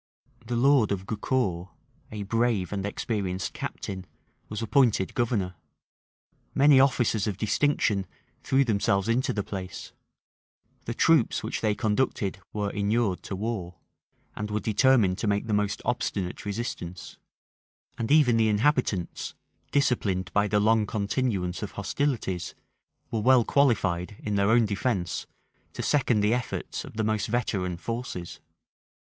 The 0.47 0.55
lord 0.55 0.91
of 0.91 1.05
Gaucour, 1.05 1.69
a 2.11 2.23
brave 2.23 2.73
and 2.73 2.87
experienced 2.87 3.53
captain, 3.53 4.07
was 4.49 4.63
appointed 4.63 5.13
governor: 5.13 5.53
many 6.55 6.79
officers 6.79 7.27
of 7.27 7.37
distinction 7.37 8.07
threw 8.41 8.63
themselves 8.65 9.07
into 9.07 9.31
the 9.31 9.43
place: 9.43 9.91
the 10.85 10.95
troops 10.95 11.43
which 11.43 11.61
they 11.61 11.75
conducted 11.75 12.39
were 12.51 12.71
inured 12.71 13.21
to 13.21 13.35
war, 13.35 13.75
and 14.35 14.49
were 14.49 14.59
determined 14.59 15.19
to 15.19 15.27
make 15.27 15.45
the 15.45 15.53
most 15.53 15.83
obstinate 15.85 16.47
resistance: 16.47 17.17
and 17.95 18.11
even 18.11 18.37
the 18.37 18.49
inhabitants, 18.49 19.35
disciplined 19.69 20.33
by 20.33 20.47
the 20.47 20.59
long 20.59 20.87
continuance 20.87 21.61
of 21.61 21.73
hostilities, 21.73 22.55
were 23.11 23.21
well 23.21 23.45
qualified, 23.45 24.15
in 24.17 24.33
their 24.33 24.49
own 24.49 24.65
defence, 24.65 25.27
to 25.73 25.83
second 25.83 26.21
the 26.21 26.33
efforts 26.33 26.83
of 26.83 26.97
the 26.97 27.03
most 27.03 27.27
veteran 27.27 27.77
forces. 27.77 28.39